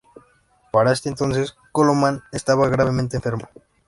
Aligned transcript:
Para 0.71 0.93
ese 0.93 1.09
entonces, 1.09 1.55
Colomán 1.71 2.23
estaba 2.31 2.67
gravemente 2.69 3.17
enfermo. 3.17 3.43